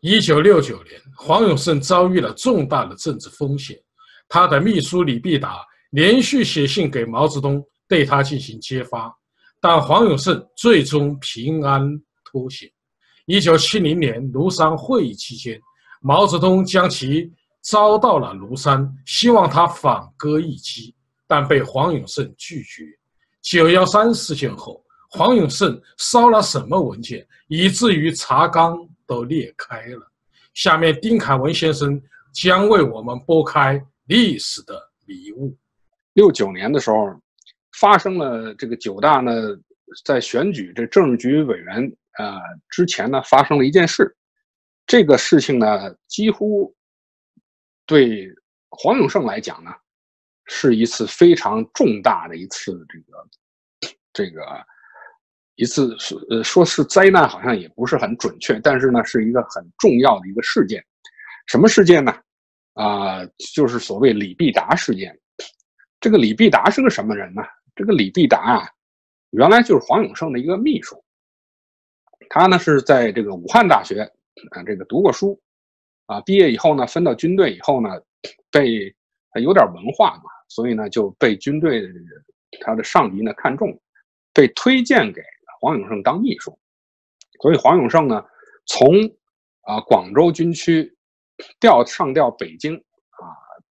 [0.00, 3.78] 一九六九年，黄永胜遭遇了重大的政治风险，
[4.30, 5.58] 他的秘书李必达
[5.90, 9.14] 连续写信给毛泽东，对他进行揭发，
[9.60, 11.82] 但黄永胜最终平安
[12.24, 12.66] 脱险。
[13.26, 15.60] 一九七零年庐山会议期间，
[16.00, 17.30] 毛泽东将其
[17.62, 20.94] 招到了庐山，希望他反戈一击，
[21.28, 22.84] 但被黄永胜拒绝。
[23.42, 28.78] 九幺三事件后，黄永胜烧了什么文件，以至于茶缸？
[29.10, 30.08] 都裂开了。
[30.54, 32.00] 下面，丁凯文先生
[32.32, 35.56] 将为我们拨开历史的迷雾。
[36.12, 37.20] 六九年的时候，
[37.72, 39.32] 发生了这个九大呢，
[40.04, 42.38] 在选举这政治局委员呃
[42.68, 44.16] 之前呢，发生了一件事。
[44.86, 46.72] 这个事情呢，几乎
[47.86, 48.32] 对
[48.68, 49.72] 黄永胜来讲呢，
[50.44, 53.28] 是一次非常重大的一次这个
[54.12, 54.40] 这个。
[55.60, 60.82] 一次是呃说是灾难，好像也不是很准确，但是呢，是一个很重要的一个事件。
[61.48, 62.16] 什么事件呢？
[62.72, 65.14] 啊，就是所谓李必达事件。
[66.00, 67.42] 这个李必达是个什么人呢？
[67.76, 68.68] 这个李必达啊，
[69.32, 70.96] 原来就是黄永胜的一个秘书。
[72.30, 74.00] 他呢是在这个武汉大学
[74.52, 75.38] 啊这个读过书，
[76.06, 77.90] 啊毕业以后呢分到军队以后呢，
[78.50, 78.94] 被
[79.42, 81.88] 有点文化嘛，所以呢就被军队的
[82.62, 83.78] 他的上级呢看中，
[84.32, 85.20] 被推荐给。
[85.60, 86.58] 黄永胜当秘书，
[87.42, 88.24] 所以黄永胜呢，
[88.66, 88.88] 从
[89.60, 90.96] 啊广州军区
[91.60, 93.28] 调上调北京啊，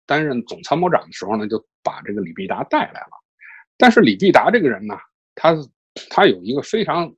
[0.05, 3.09] 担任总参谋长的时候呢，就把这个李必达带来了。
[3.77, 4.95] 但是李必达这个人呢，
[5.33, 5.57] 他
[6.11, 7.11] 他有一个非常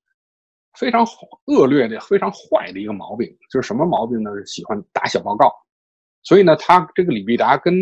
[0.79, 1.05] 非常
[1.47, 4.31] 恶劣的、非常坏的一个毛病，就是什么毛病呢？
[4.45, 5.53] 喜欢打小报告。
[6.23, 7.75] 所以呢，他这个李必达跟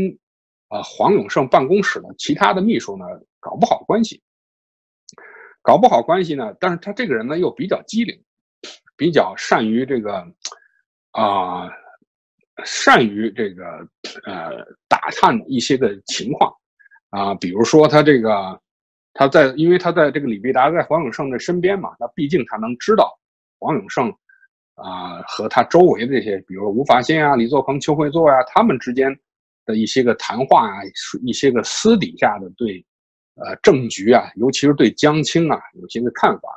[0.69, 3.05] 啊黄永胜办公室的其他的秘书呢，
[3.39, 4.19] 搞不好关系。
[5.61, 8.19] 搞不好关系呢，但是他这个人呢又比较机灵，
[8.97, 10.25] 比较善于这个
[11.11, 11.69] 啊，
[12.65, 13.63] 善于这个
[14.25, 16.51] 呃打探一些个情况
[17.11, 18.59] 啊，比如说他这个
[19.13, 23.11] 他在，因为他在这个李必达在黄永胜的身边嘛，那毕竟他能知道
[23.59, 24.11] 黄永胜
[24.75, 29.15] 啊和他周围的这些，比如吴法宪啊、李作鹏、邱会作呀，他们之间
[29.65, 30.81] 的一些个谈话啊，
[31.23, 32.83] 一些个私底下的对。
[33.43, 36.49] 呃，政局啊，尤其是对江青啊，有些个看法。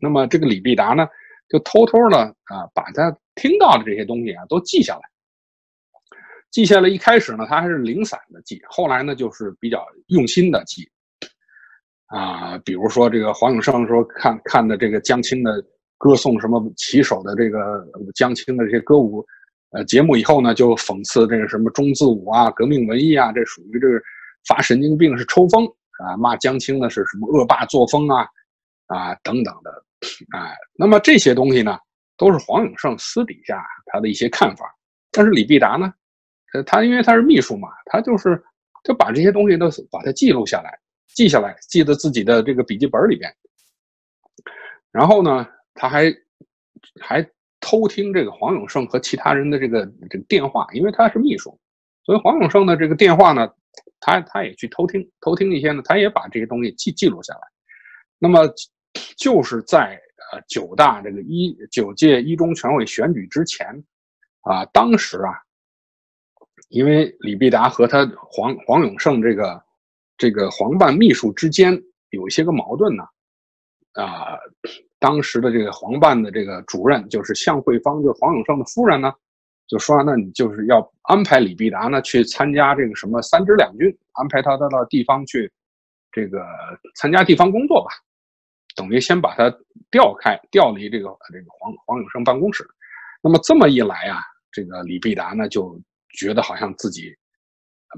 [0.00, 1.06] 那么这个李必达呢，
[1.48, 5.00] 就偷偷的啊，把他听到的这些东西啊，都记下来。
[6.50, 10.88] 记下来，一开始呢，他还是零散的记，后来呢，就是比较用心的记。
[12.06, 15.64] 啊，比如说这个黄永胜说看看的这个江青的
[15.96, 19.24] 歌颂什么旗手的这个江青的这些歌舞
[19.70, 24.00] 呃节目以后呢，就讽刺这个什么中字舞啊、革命文艺啊，这属于这个
[24.48, 25.72] 发神经病，是抽风。
[26.00, 28.26] 啊，骂江青呢是什么恶霸作风啊，
[28.86, 29.70] 啊等等的，
[30.36, 31.78] 啊，那么这些东西呢，
[32.16, 34.64] 都是黄永胜私底下他的一些看法。
[35.10, 35.92] 但是李必达呢，
[36.54, 38.42] 呃，他因为他是秘书嘛，他就是
[38.84, 40.78] 就把这些东西都把它记录下来，
[41.14, 43.30] 记下来，记在自己的这个笔记本里边。
[44.90, 46.12] 然后呢，他还
[47.00, 47.22] 还
[47.60, 51.58] 偷听这个黄永胜和其他人的这个这个电话，因为他是秘书，
[52.04, 53.48] 所以黄永胜的这个电话呢。
[54.00, 57.40] 他他也去偷听偷听一些呢，他也把这些东西记记录下来。
[58.18, 58.42] 那么
[59.16, 60.00] 就是在
[60.32, 63.66] 呃九大这个一九届一中全会选举之前
[64.42, 65.32] 啊，当时啊，
[66.68, 69.62] 因为李必达和他黄黄永胜这个
[70.16, 71.78] 这个黄办秘书之间
[72.10, 73.04] 有一些个矛盾呢，
[73.92, 74.38] 啊，
[74.98, 79.12] 当时的这个黄办的这个主任就是向慧芳，就是黄永胜的夫人呢。
[79.70, 85.48] 就说那你就是要安排李必达呢去参加这个什么三支两军，安排他到到地方去，
[86.10, 86.44] 这个
[86.96, 87.90] 参加地方工作吧，
[88.74, 89.48] 等于先把他
[89.88, 92.66] 调开，调离这个这个黄黄永胜办公室。
[93.22, 94.18] 那么这么一来啊，
[94.50, 95.80] 这个李必达呢就
[96.18, 97.14] 觉得好像自己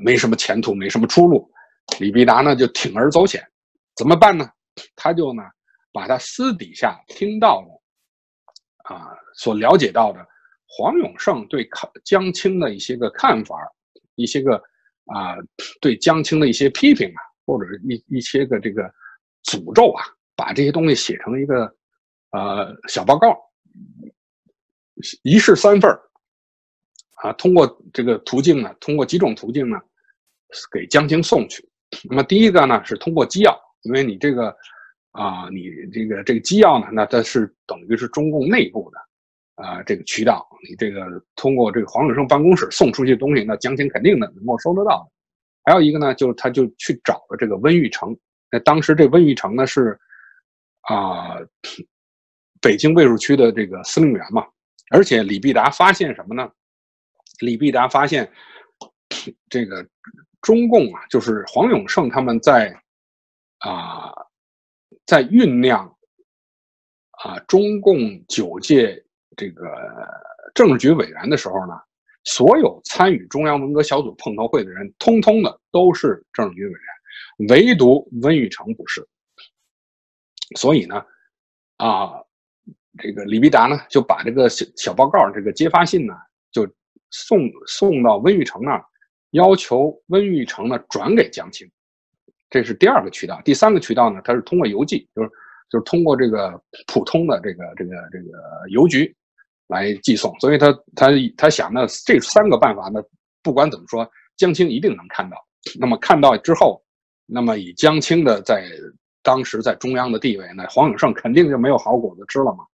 [0.04, 1.50] 没什么前途，没什么出路。
[1.98, 3.42] 李必达呢就铤而走险，
[3.96, 4.46] 怎么办呢？
[4.94, 5.42] 他就呢
[5.90, 10.20] 把他私底下听到的啊，所了解到的。
[10.74, 11.68] 黄永胜对
[12.02, 13.56] 江青的一些个看法，
[14.14, 14.56] 一些个
[15.04, 15.36] 啊，
[15.82, 18.82] 对江青的一些批评啊，或者是一一些个这个
[19.44, 20.02] 诅咒啊，
[20.34, 21.64] 把这些东西写成一个
[22.30, 23.36] 呃小报告，
[25.22, 25.90] 一式三份
[27.16, 29.78] 啊，通过这个途径呢，通过几种途径呢，
[30.72, 31.68] 给江青送去。
[32.04, 34.56] 那么第一个呢是通过机要，因为你这个
[35.10, 38.98] 啊，你这个这个机要呢，那它是等于是中共内部的。
[39.54, 41.06] 啊，这个渠道，你这个
[41.36, 45.10] 通过这个黄永胜办公室送出去的东西，那江青肯定的能够收得到。
[45.64, 48.16] 还有一个呢，就是他就去找了这个温玉成。
[48.50, 49.98] 那当时这温玉成呢是
[50.82, 51.38] 啊，
[52.60, 54.44] 北京卫戍区的这个司令员嘛，
[54.90, 56.50] 而且李必达发现什么呢？
[57.40, 58.30] 李必达发现
[59.48, 59.86] 这个
[60.40, 62.74] 中共啊，就是黄永胜他们在
[63.58, 64.12] 啊
[65.06, 65.86] 在酝酿
[67.22, 69.01] 啊中共九届
[69.36, 69.66] 这个
[70.54, 71.74] 政治局委员的时候呢，
[72.24, 79.06] 所有参与中央文革小组碰头会的人，通通的都是政治局委员，唯独温玉成不是。
[80.56, 81.04] 所以呢，
[81.78, 82.12] 啊，
[82.98, 86.14] 这个李必达呢就把这个小小报告、这个揭发信呢，
[86.50, 86.68] 就
[87.10, 88.84] 送送到温玉成那儿，
[89.30, 91.70] 要求温玉成呢转给江青。
[92.50, 93.40] 这是第二个渠道。
[93.46, 95.30] 第三个渠道呢，他是通过邮寄，就是
[95.70, 98.28] 就是通过这个普通的这个这个这个
[98.68, 99.16] 邮局
[99.72, 100.32] 来寄送。
[100.38, 103.02] 所以他他他想呢，这三个办法呢，
[103.42, 105.36] 不管怎么说，江青一定能看到。
[105.80, 106.80] 那么看到之后，
[107.26, 108.64] 那么以江青的在。
[109.24, 112.66] 当时在中央的地位，那黄永胜肯定就没有好果子吃了嘛。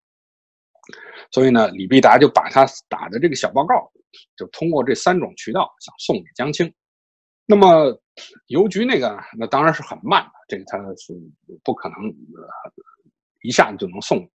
[1.30, 3.92] 所以呢，李必达就把他打的这个小报告，
[4.38, 6.74] 就通过这三种渠道想送给江青。
[7.46, 7.94] 那么
[8.48, 11.14] 邮局那个，那当然是很慢的，这个他是
[11.66, 11.98] 不可能
[13.44, 14.26] 一下子就能送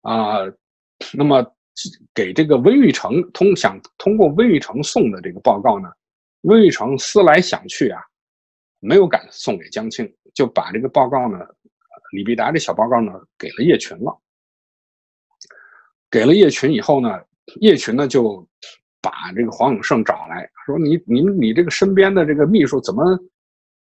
[0.00, 0.38] 啊。
[1.12, 1.44] 那么
[2.14, 5.88] 给这个温玉成通想通过温玉成送的这个报告呢，
[6.42, 8.00] 温玉成思来想去啊。
[8.82, 11.38] 没有敢送给江青，就把这个报告呢，
[12.12, 14.18] 李必达这小报告呢，给了叶群了。
[16.10, 17.20] 给了叶群以后呢，
[17.60, 18.48] 叶群呢就
[19.02, 23.18] 把这个黄永胜找来说：“你、你、你这个身边的这个秘书怎么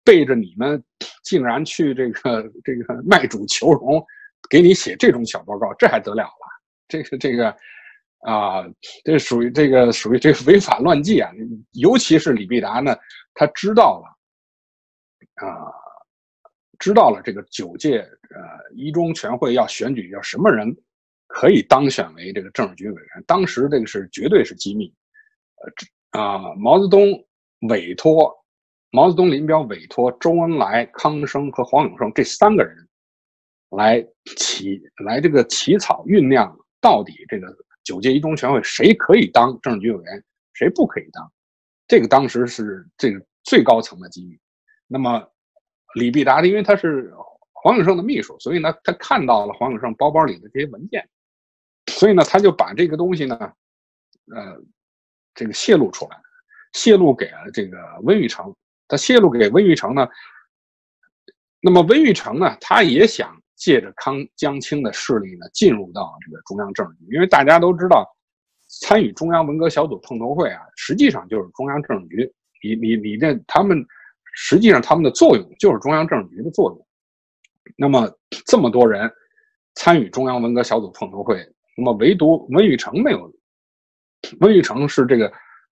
[0.04, 0.82] 背着你们，
[1.24, 4.06] 竟然去这个、这个卖主求荣，
[4.48, 5.74] 给你写这种小报告？
[5.74, 6.53] 这还得了了？
[6.94, 7.50] 这个、这个
[8.20, 8.64] 啊，
[9.04, 11.32] 这属于这个属于这个违法乱纪啊！
[11.72, 12.96] 尤其是李必达呢，
[13.34, 14.10] 他知道了。”
[15.42, 15.66] 啊，
[16.78, 18.40] 知道了这个九届呃
[18.76, 20.72] 一中全会要选举，要什么人
[21.26, 23.24] 可以当选为这个政治局委员？
[23.26, 24.94] 当时这个是绝对是机密。
[26.12, 27.02] 呃，啊，毛泽东
[27.70, 28.32] 委托
[28.92, 32.88] 毛泽东、林彪委托周恩来、康生和黄永胜这三个人
[33.72, 34.00] 来
[34.38, 37.48] 起来这个起草酝酿，到底这个
[37.82, 41.32] 九届一中全会谁可以当政治局委员，谁不可以当？
[41.88, 44.38] 这个当时是这个最高层的机密。
[44.86, 45.26] 那么，
[45.96, 47.14] 李必达因为他是
[47.54, 51.08] 黄永胜的秘书，所以呢，他看到了黄永胜包包里的这些文件，
[51.88, 53.38] 所以呢，他就把这个东西呢，
[54.36, 54.62] 呃，
[55.34, 56.18] 这个泄露出来，
[56.74, 58.54] 泄露给了这个温玉成。
[58.88, 60.08] 他泄露给温玉成呢，
[61.62, 68.06] 那么温玉成呢，他也想借着康江青的势力呢，进入到这个中央政治局，因为大家都知道，
[68.82, 72.34] 参与中央文革小组碰头会啊，实际上就是中央政治局。
[72.62, 73.86] 你你你这他们。
[74.36, 76.88] 实际上，他们的作用就是中央政治局的作用。
[77.78, 78.12] 那么，
[78.48, 79.08] 这么多人
[79.76, 81.38] 参与中央文革小组碰头会，
[81.78, 83.32] 那么唯独温玉成没有。
[84.40, 85.32] 温玉成是这个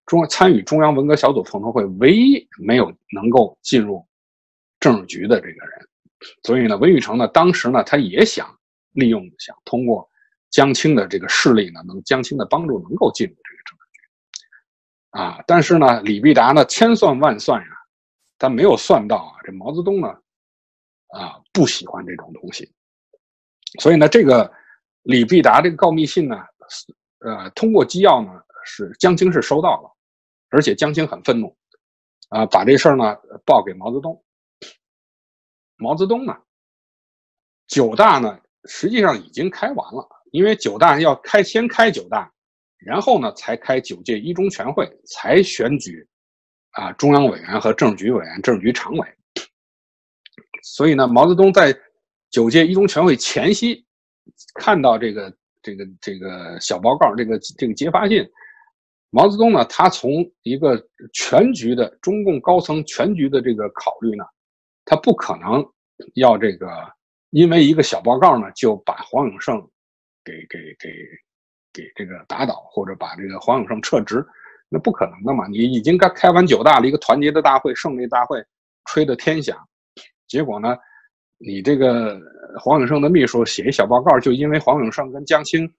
[0.06, 4.05] 中参与中央文革小组碰头会唯一没有能够进入
[4.81, 5.88] 政治局的这个人。
[6.43, 8.59] 所以呢，温玉成呢，当时呢，他也想
[8.93, 10.09] 利用，想通过
[10.50, 14.00] 江青的这个势力呢，能江青的帮助，能够进入这个政治局。
[15.10, 17.69] 啊，但是呢，李必达呢，千算万算呀。
[18.41, 20.08] 他没有算到啊，这毛泽东呢，
[21.08, 22.72] 啊不喜欢这种东西，
[23.81, 24.48] 所以呢，这个
[25.03, 26.37] 李必达这个告密信呢，
[27.19, 28.31] 呃，通过机要呢，
[28.65, 29.91] 是江青是收到了，
[30.51, 31.53] 而且江青很愤怒，
[32.29, 34.22] 啊，把这事儿呢报给毛泽东。
[35.79, 36.37] 毛泽东呢，
[37.67, 42.31] 九大呢实际上已经开完了，因为九大要开先开九大，
[42.79, 46.06] 然后呢才开九届一中全会，才选举。
[46.73, 49.08] 啊，中央委员和政治局委员、政治局常委。
[50.63, 51.77] 所以呢，毛泽东在
[52.31, 53.85] 九届一中全会前夕
[54.55, 58.25] 看到这个、这个、这个小报告，这个、这个揭发信。
[59.11, 60.11] 毛泽东呢，他从
[60.43, 60.81] 一个
[61.13, 64.25] 全局的中共高层全局的这个考虑呢，
[64.88, 65.62] 他不可能
[66.14, 66.66] 要这个
[67.30, 69.60] 因为一个小报告呢，就把黄永胜
[70.24, 70.88] 给给给
[71.74, 74.24] 给这个打倒，或者把这个黄永胜撤职。
[74.70, 75.46] 那不可能的嘛！
[75.48, 78.42] 你已经刚开完九大了一个团结的大会、胜利大会，
[78.86, 79.56] 吹得天响，
[80.26, 80.76] 结果呢，
[81.38, 82.18] 你这个
[82.58, 85.70] 黄永胜的秘书写一小报告，就因为黄永胜跟江青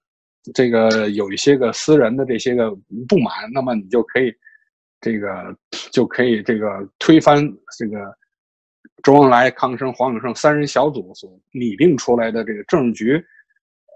[0.53, 2.71] 这个有一些个私人的这些个
[3.07, 4.31] 不满，那么你就可以
[5.01, 5.55] 这个
[5.91, 7.43] 就可以这个推翻
[7.77, 8.15] 这个
[9.03, 13.25] 周恩来、康生、黄永胜三人小组所拟定出来的这个政治局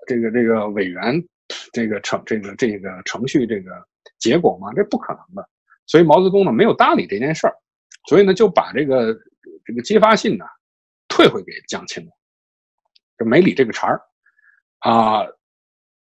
[0.07, 1.23] 这个这个委员
[1.71, 3.71] 这个程这个这个程序这个。
[4.19, 5.49] 结果嘛，这不可能的，
[5.85, 7.53] 所以毛泽东呢没有搭理这件事儿，
[8.07, 9.13] 所以呢就把这个
[9.65, 10.45] 这个揭发信呢
[11.09, 12.11] 退回给江青了，
[13.17, 14.01] 就没理这个茬儿
[14.79, 15.25] 啊。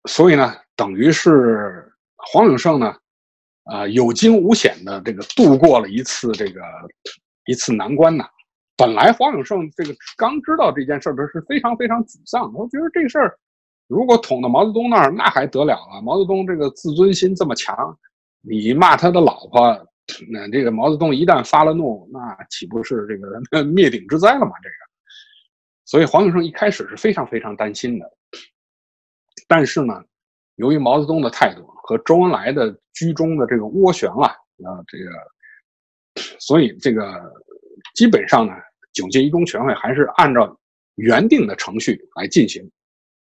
[0.08, 2.96] 所以呢，等于是黄永胜呢，
[3.64, 6.62] 啊，有惊无险的这个度过了一次这个
[7.48, 8.30] 一次难关呐。
[8.76, 13.38] 本来黄永胜这个刚知道这件事的时候是非常非常沮丧，我觉得这事儿
[13.88, 16.02] 如果捅到毛泽东那儿，那还得了了？
[16.02, 17.98] 毛泽东这个自尊心这么强，
[18.42, 19.88] 你骂他的老婆，
[20.32, 24.52] 那这个毛泽东一旦发了怒，那岂不是这个灭顶之灾了吗？
[24.64, 24.76] 这个，
[25.86, 28.12] 所以黄永胜一开始是非常非常担心的。
[29.48, 30.02] 但是呢，
[30.56, 35.12] 由于毛泽东的态度和周恩来的居中的这个涡旋了，啊，这个，
[36.40, 37.04] 所以这个
[37.94, 38.54] 基本上呢，
[38.92, 40.58] 九届一中全会还是按照
[40.96, 42.70] 原定的程序来进行。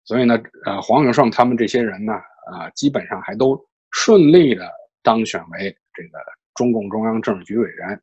[0.05, 2.13] 所以呢，呃，黄永胜他们这些人呢，
[2.53, 3.59] 啊，基本上还都
[3.91, 4.71] 顺利的
[5.03, 6.19] 当选为这个
[6.55, 8.01] 中共中央政治局委员。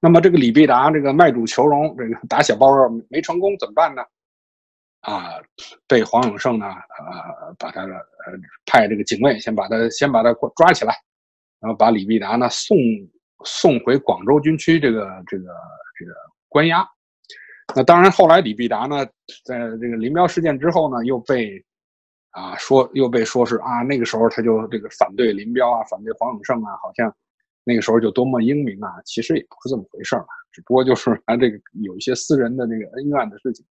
[0.00, 4.02] 那么这个李必达这个卖主求荣，这个打小报告没成功怎么办呢？
[5.00, 5.34] 啊，
[5.88, 7.98] 被黄永胜呢，呃，把他呃
[8.66, 10.94] 派这个警卫先把他先把他抓起来，
[11.60, 12.76] 然后把李必达呢送
[13.44, 15.44] 送回广州军区这个这个
[15.98, 16.12] 这个
[16.48, 16.86] 关押。
[17.74, 19.04] 那当然，后来李必达呢，
[19.44, 21.62] 在这个林彪事件之后呢，又被
[22.30, 27.14] 啊说又被说是啊那个时候他就这个反对林彪啊，反对黄永胜啊，好像
[27.64, 33.64] 那个时候就多么英明啊，其实也不是这么回事儿只不过就是他这个有一些私人的那个恩怨的事情。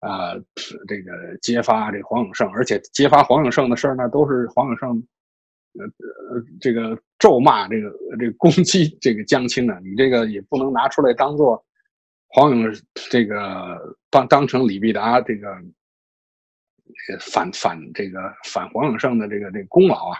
[0.00, 0.32] 啊，
[0.88, 5.06] 这个揭发这黄永胜，而且揭发黄永胜的事儿呢，都是黄永胜，
[5.84, 11.64] 呃，这个咒骂这个这个攻击这个江青啊，你这个也不能拿出来当做
[12.28, 12.72] 黄永
[13.10, 15.48] 这个当当成李必达这个
[17.20, 20.18] 反反这个反黄永胜的这个这个功劳啊，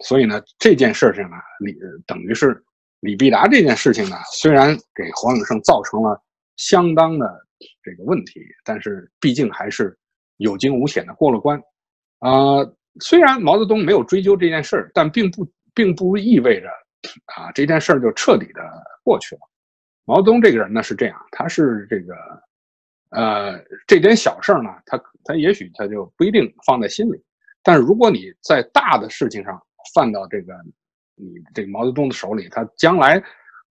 [0.00, 2.62] 所以呢，这件事情呢，李等于是
[3.00, 6.22] 李必达这件事情呢，虽然给黄永胜造成了
[6.56, 7.44] 相当的。
[7.82, 9.96] 这个问题，但是毕竟还是
[10.38, 11.58] 有惊无险的过了关，
[12.18, 12.58] 啊，
[13.00, 16.68] 虽然毛泽东没有追究这件事儿，但并不并不意味着
[17.36, 18.60] 啊这件事儿就彻底的
[19.02, 19.40] 过去了。
[20.04, 22.14] 毛泽东这个人呢是这样，他是这个
[23.10, 27.22] 呃这点小事呢，他他也许他就不一定放在心里，
[27.62, 29.60] 但是如果你在大的事情上
[29.94, 30.54] 犯到这个
[31.14, 33.22] 你这毛泽东的手里，他将来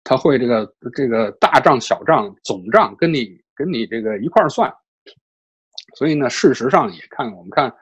[0.03, 3.39] 他会这个这个大账小账总账跟你。
[3.57, 4.71] 跟你这个一块儿算，
[5.95, 7.73] 所以呢，事实上也看我们看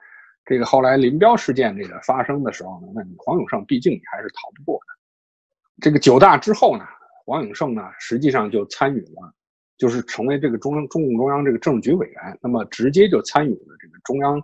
[0.46, 4.94] 这个后来林彪事件这个发生的时候呢，那你黄永胜毕竟你还是逃不过的。
[5.82, 6.86] 这个九大之后呢，
[7.24, 9.34] 黄永胜呢实际上就参与了，
[9.76, 14.40] 就是成为这个中央中共中央这个政治局委员，那么直接就参与了这个中央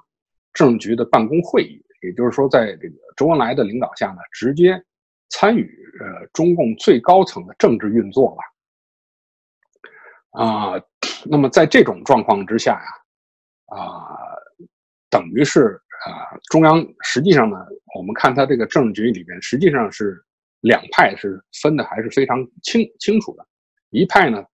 [0.53, 4.85] 政治局的办公会议，也就是说，在这个周恩来的领导下呢，直接
[5.31, 8.43] 参与呃中共最高层的政治运作了。
[10.43, 10.73] 啊，
[11.25, 14.19] 那么在这种状况之下呀，啊，
[15.09, 17.57] 等于是啊，中央实际上呢，
[17.97, 20.23] 我们看他这个政治局里边，实际上是
[20.61, 23.47] 两派是分的还是非常清清楚的。
[23.91, 24.45] 一派呢，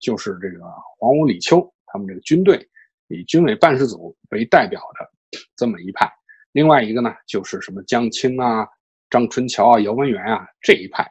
[0.00, 0.64] 就是这个
[0.98, 2.66] 黄武、李秋他们这个军队
[3.08, 6.06] 以军委办事组为代表的这么一派；
[6.52, 8.66] 另外一个呢，就是什么江青啊、
[9.10, 11.06] 张春桥啊、姚文元啊这一派。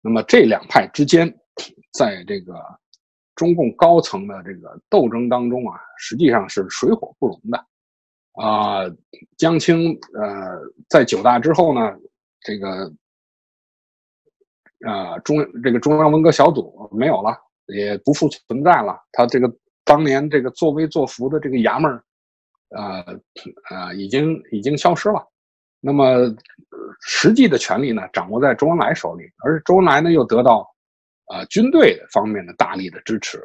[0.00, 1.32] 那么这两派之间，
[1.92, 2.54] 在这个。
[3.36, 7.66] 中共高层的这个斗争当中啊，实际上是水火不容的，
[8.34, 8.82] 啊，
[9.36, 11.94] 江青呃在九大之后呢，
[12.40, 12.92] 这个
[14.86, 17.36] 啊中这个中央文革小组没有了，
[17.66, 19.52] 也不复存在了，他这个
[19.84, 22.04] 当年这个作威作福的这个衙门儿，
[22.70, 23.20] 呃
[23.70, 25.26] 呃已经已经消失了，
[25.80, 26.32] 那么
[27.00, 30.68] 实际的权力呢掌握在周恩来手里，而周恩来呢又得到。
[31.28, 33.42] 啊，军队方面的大力的支持，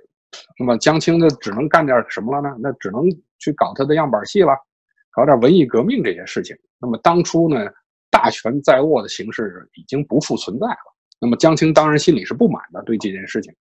[0.59, 2.53] 那么江青呢，只能干点什么了呢？
[2.59, 3.05] 那只能
[3.37, 4.51] 去搞他的样板戏了，
[5.11, 6.55] 搞点文艺革命这些事情。
[6.79, 7.65] 那么当初呢，
[8.09, 10.77] 大权在握的形势已经不复存在了。
[11.19, 13.53] 那么江青当然心里是不满的，对这件事情，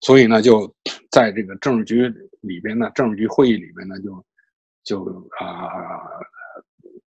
[0.00, 0.72] 所以呢，就
[1.10, 2.08] 在这个政治局
[2.40, 4.24] 里边呢，政治局会议里边呢，就
[4.84, 5.46] 就啊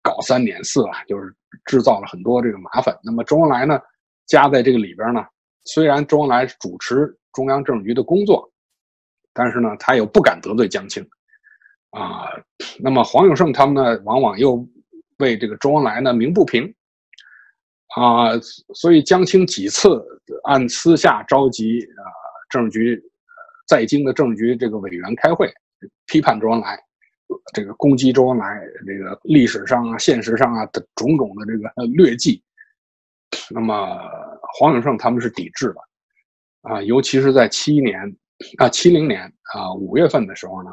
[0.02, 1.32] 搞三点四啊，就是
[1.64, 2.98] 制造了很多这个麻烦。
[3.04, 3.80] 那么周恩来呢，
[4.26, 5.24] 夹在这个里边呢。
[5.64, 8.50] 虽然周恩来主持中央政治局的工作，
[9.34, 11.06] 但是呢，他又不敢得罪江青，
[11.90, 12.28] 啊，
[12.78, 14.66] 那么黄永胜他们呢，往往又
[15.18, 16.72] 为这个周恩来呢鸣不平，
[17.96, 18.38] 啊，
[18.74, 20.04] 所以江青几次
[20.44, 22.04] 按私下召集啊
[22.50, 23.02] 政治局
[23.66, 25.52] 在京的政治局这个委员开会，
[26.06, 26.78] 批判周恩来，
[27.54, 32.42] 这个攻击周恩来这个历史上啊、现实上啊的种种的这个 劣迹。
[33.50, 33.98] 那么
[34.54, 35.80] 黄永胜他们是抵制的，
[36.62, 38.16] 啊，尤其是在七一年
[38.58, 39.22] 啊七零年
[39.54, 40.70] 啊五月份的时候呢，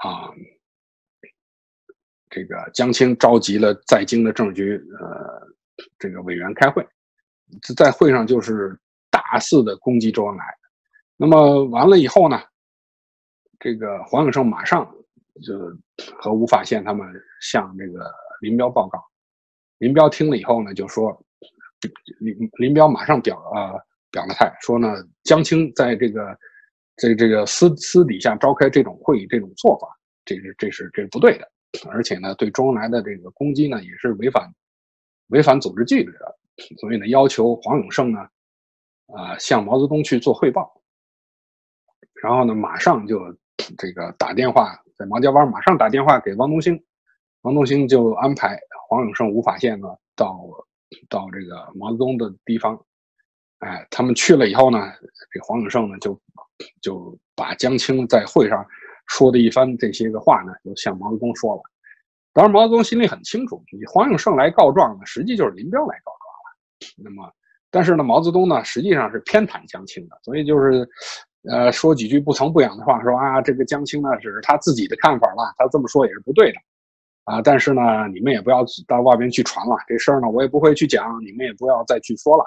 [0.00, 0.30] 啊，
[2.30, 5.46] 这个江青召集了在京的政局呃
[5.98, 6.86] 这个委员开会，
[7.76, 8.78] 在会上就是
[9.10, 10.44] 大肆的攻击周恩来。
[11.16, 12.40] 那么完了以后呢，
[13.58, 14.90] 这个黄永胜马上
[15.42, 15.54] 就
[16.18, 17.06] 和吴法宪他们
[17.42, 18.98] 向这个林彪报告。
[19.78, 21.22] 林彪听了以后呢，就说
[22.20, 23.72] 林林彪马上表啊
[24.10, 26.36] 表了态，说呢江青在这个
[27.00, 29.88] 这这个私私底下召开这种会议这种做法，
[30.22, 31.50] 这是这是这是不对的。
[31.88, 34.52] 而且呢，对周恩来的这个攻击呢，也是违反
[35.28, 36.38] 违反组织纪律的，
[36.78, 38.20] 所以呢，要求黄永胜呢，
[39.16, 40.70] 啊，向毛泽东去做汇报。
[42.22, 43.18] 然后呢，马上就
[43.78, 46.78] 这个打电话，在毛家湾马上打电话给王东兴，
[47.40, 50.38] 王东兴就安排黄永胜、吴法宪呢到
[51.08, 52.78] 到这个毛泽东的地方，
[53.60, 54.78] 哎，他们去了以后呢，
[55.32, 56.20] 这黄永胜呢就
[56.80, 58.64] 就把江青在会上。
[59.06, 61.62] 说的一番这些个话呢，就向毛泽东说了。
[62.32, 63.60] 当然，毛泽东心里很清楚，
[63.92, 67.02] 黄永胜来告状呢，实际就是林彪来告状了。
[67.02, 67.28] 那么，
[67.72, 70.88] 但是呢，毛泽东呢，实际上是偏袒江青的，所以就是，
[71.50, 76.58] 呃，说几句不疼不痒的话，说啊，这个江青呢，只是他自己的看法了，他这么说也是不对的，
[77.24, 82.44] 啊，但是呢，你们也不要到外边去传了，这事儿呢，我也不会去讲，你们也不要再去说了，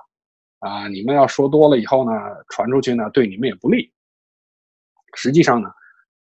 [0.60, 2.14] 啊，你们要说多了以后呢，
[2.48, 3.93] 传出去呢，对你们也不利。
[5.16, 5.70] 实际上呢。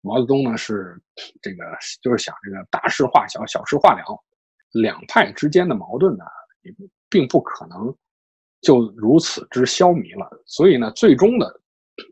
[0.04, 1.00] 毛泽东呢是
[1.40, 1.62] 这个，
[2.02, 4.02] 就是想这个大事化小，小事化了，
[4.72, 6.25] 两派之间的矛盾呢，
[6.62, 6.75] 也
[7.08, 7.96] 并不可能
[8.62, 10.28] 就如此之消弭了。
[10.44, 11.61] 所以呢，最终的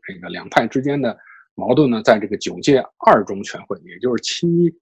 [0.07, 1.19] 这个两派之间的
[1.53, 4.73] 矛盾呢，在这个九届二中全会，也就是七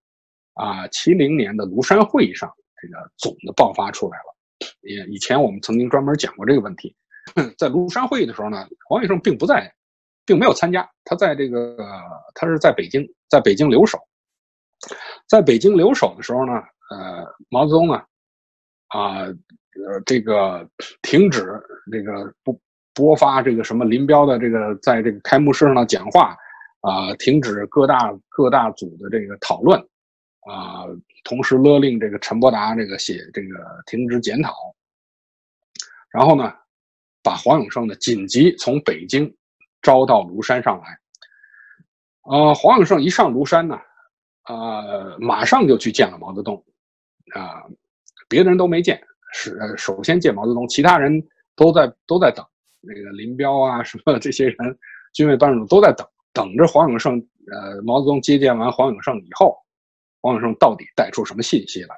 [0.54, 2.48] 啊七零年的庐山会议上，
[2.80, 4.36] 这个总的爆发出来了。
[4.82, 6.96] 也以前我们曾经专门讲过这个问题，
[7.58, 9.74] 在庐山会议的时候呢，黄永胜并不在。
[10.30, 11.76] 并没有参加，他在这个，
[12.36, 13.98] 他是在北京，在北京留守，
[15.28, 16.54] 在北京留守的时候呢，
[16.92, 17.96] 呃，毛泽东呢，
[18.90, 20.70] 啊，呃，这个
[21.02, 21.60] 停止
[21.92, 22.62] 这个不
[22.94, 26.38] 播发这个什么林彪的这个在这个开幕式上的讲话，
[26.82, 29.80] 啊，停止各大各大组的这个讨论，
[30.42, 30.86] 啊，
[31.24, 34.54] 同时勒令这个陈伯达这个写这个停止检讨，
[36.12, 36.54] 然后呢，
[37.24, 39.36] 把黄永胜呢紧急从北京。
[39.82, 41.00] 招到庐山上来，
[42.24, 43.80] 呃，黄永胜一上庐山呢，
[44.48, 46.62] 呃，马上就去见了毛泽东，
[47.34, 47.64] 啊，
[48.28, 49.02] 别的人都没见，
[49.34, 52.46] 是首先见毛泽东，其他人都在都在等，
[52.82, 54.58] 那个林彪啊什么 这些人，
[55.14, 57.16] 军委办事组都在等，等着黄永胜，
[57.52, 59.58] 呃，毛泽东接见完黄永胜以后，
[60.22, 61.96] 黄永胜到底带出什么信息来？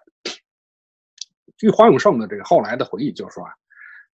[1.57, 3.51] 据黄永胜的这个后来的回忆，就说啊，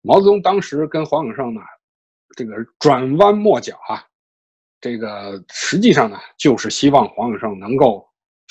[0.01, 1.61] 毛泽东当时跟黄永胜呢。
[2.37, 4.05] 这个转弯抹角啊，
[4.81, 8.05] 这个实际上呢，就是希望黄永胜能够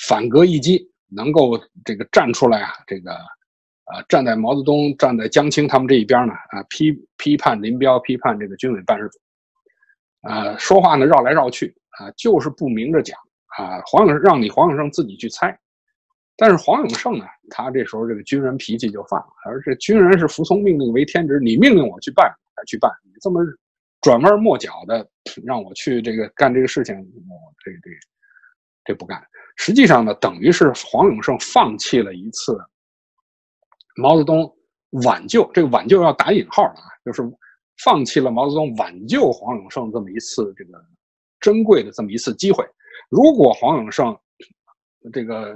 [0.08, 9.18] 反戈一击，能够这个站出来啊，这个啊，站在毛泽东、站在江青他们这一边呢，啊，批批判林彪，批判这个军委办事组，
[10.28, 13.18] 啊，说话呢绕来绕去啊，就是不明着讲
[13.58, 15.58] 啊，黄永让你黄永胜自己去猜，
[16.36, 23.40] 但是黄永胜呢，他这时候这个军人脾气就犯了，而这军人是服从命令为天职，你命令我去办，才去办，你这么。
[24.02, 25.08] 转弯抹角的
[25.46, 27.90] 让我去这个干这个事情，我这这
[28.84, 29.24] 这不干。
[29.56, 32.58] 实际上呢，等于是黄永胜放弃了一次
[33.96, 34.52] 毛泽东
[35.04, 37.22] 挽救，这个挽救要打引号的啊，就是
[37.84, 40.84] 放弃了毛泽东挽救黄永胜这么一次这个
[41.38, 42.66] 珍贵的这么一次机会。
[43.08, 44.18] 如果黄永胜
[45.12, 45.54] 这个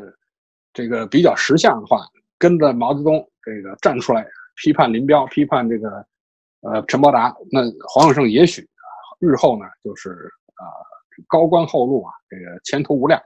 [0.72, 2.06] 这个比较识相的话，
[2.38, 6.06] 跟着毛泽东这个站出来批判林彪，批判这个。
[6.66, 8.68] 呃，陈伯达，那黄永胜也许
[9.20, 10.64] 日后呢，就是啊
[11.28, 13.22] 高官厚禄啊，这个前途无量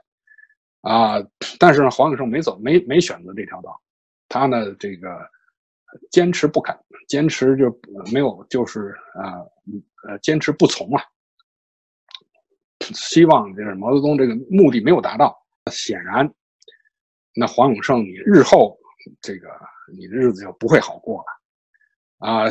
[0.81, 1.15] 啊。
[1.59, 3.79] 但是呢，黄永胜没走，没没选择这条道，
[4.29, 5.09] 他呢这个
[6.11, 6.77] 坚持不肯，
[7.07, 7.75] 坚持就
[8.13, 9.39] 没有，就是啊
[10.07, 11.03] 呃坚持不从啊。
[12.79, 15.35] 希望就是毛泽东这个目的没有达到，
[15.71, 16.31] 显然，
[17.35, 18.77] 那黄永胜你日后
[19.21, 19.49] 这个
[19.97, 22.45] 你的日子就不会好过了啊。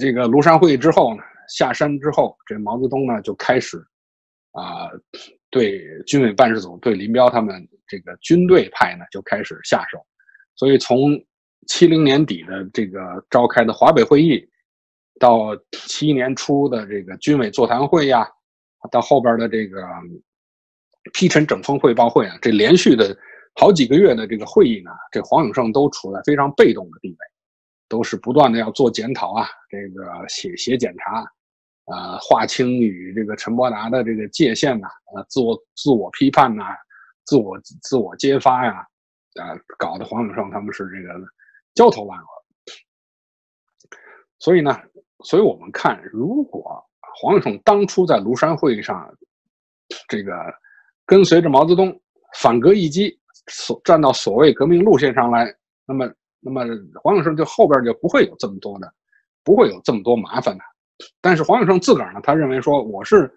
[0.00, 3.78] 这个庐山会议之后呢，下山之后，这毛泽东呢就开始
[4.52, 4.90] 啊，
[5.50, 9.98] 对军委办事组、对林彪他们这个军队派呢就开始下手。
[10.56, 11.12] 所以从
[11.66, 14.44] 七零年底的这个召开的华北会议，
[15.20, 18.26] 到七一年初的这个军委座谈会呀，
[18.90, 19.80] 到后边的这个
[21.12, 23.16] 批陈整风汇报会啊，这连续的
[23.54, 27.16] 好几个月的这个会议呢，这黄永胜都处在非常被动的地位。
[27.94, 31.20] 都是不断的要做检讨啊，这个写写检查，
[31.84, 36.64] 啊，划清与这个陈伯达的这个界限呐，啊，自我自我批判呐，
[37.24, 38.84] 自我自我揭发呀，
[39.40, 41.24] 啊，搞得黄永胜他们是这个
[41.72, 42.26] 焦头烂额。
[44.40, 44.76] 所以呢，
[45.24, 46.84] 所以我们看，如果
[47.20, 49.08] 黄永胜当初在庐山会议上，
[50.08, 50.34] 这个
[51.06, 51.96] 跟随着毛泽东
[52.40, 55.46] 反革一击，所站到所谓革命路线上来，
[55.86, 56.12] 那么，
[56.44, 56.62] 那么
[57.02, 58.92] 黄永胜就后边就不会有这么多的，
[59.42, 60.64] 不会有这么多麻烦的。
[61.20, 63.28] 但是黄永胜自个儿呢，他认为说我是，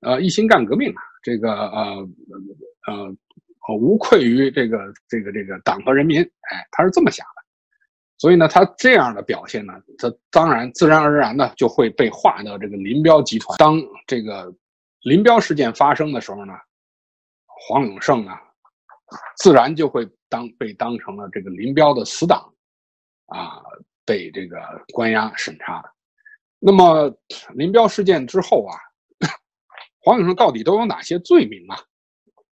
[0.00, 2.08] 呃，一心干革命啊，这个呃
[2.86, 4.78] 呃，无愧于这个
[5.08, 7.42] 这个这个党和人民，哎，他是这么想的。
[8.18, 13.58] 所以呢，他这样的表现呢，他当然自然而然的就会被划到这个林彪集团。
[13.58, 14.50] 当这个
[15.02, 16.54] 林彪事件发生的时候呢，
[17.46, 18.32] 黄永胜呢，
[19.36, 22.52] 自然就会当被当成了这个林彪的死党，
[23.26, 23.62] 啊，
[24.04, 24.58] 被这个
[24.92, 25.84] 关押审查。
[26.58, 27.14] 那么
[27.54, 28.74] 林彪事件之后啊，
[30.02, 31.76] 黄永胜到底都有哪些罪名啊？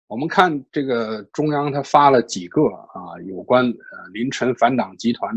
[0.08, 5.34] 我们看这个中央，他发了几个啊，有关呃林陈反党集团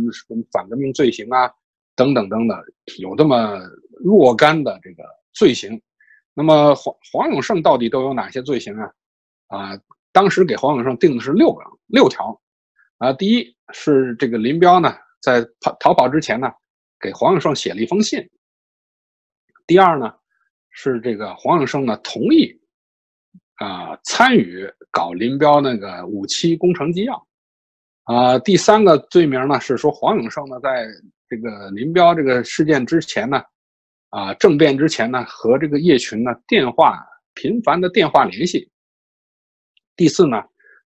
[0.52, 1.50] 反革命罪行啊，
[1.96, 2.62] 等等等等，
[3.00, 3.62] 有这么
[4.04, 5.82] 若干的这个罪行。
[6.34, 8.92] 那么黄黄永胜到底都有哪些罪行啊？
[9.48, 9.80] 啊，
[10.16, 12.42] 当时给黄永胜定的是六个六条
[13.00, 13.12] 啊。
[13.12, 16.50] 第一是这个林彪呢，在跑逃跑之前呢，
[17.02, 18.26] 给黄永胜写了一封信。
[19.68, 20.14] 第二呢，
[20.70, 22.58] 是这个黄永胜呢同意。
[23.58, 27.28] 啊，参与搞林彪那个五七工程纪要，
[28.04, 30.86] 啊，第三个罪名呢是说黄永胜呢在
[31.30, 33.42] 这个林彪这个事件之前呢，
[34.10, 37.02] 啊政变之前呢和这个叶群呢电话
[37.34, 38.70] 频繁的电话联系。
[39.96, 40.44] 第四呢，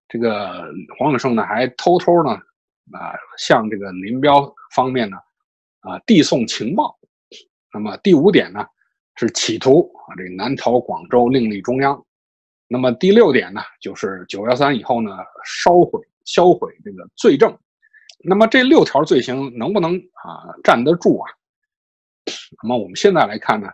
[0.07, 2.31] 这个黄永胜呢还偷偷呢
[2.91, 5.17] 啊向这个林彪方面呢
[5.81, 6.97] 啊递送情报。
[7.73, 8.65] 那么第五点呢
[9.15, 12.05] 是企图啊这南逃广州另立中央。
[12.71, 15.09] 那么第六点呢，就是九幺三以后呢，
[15.43, 17.57] 烧毁、销毁这个罪证。
[18.23, 21.31] 那么这六条罪行能不能啊站得住啊？
[22.61, 23.67] 那么我们现在来看呢，